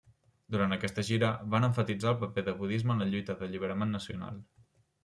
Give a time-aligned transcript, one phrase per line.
[0.53, 4.47] Durant aquesta gira, van emfatitzar el paper del budisme en la lluita d'alliberament nacional.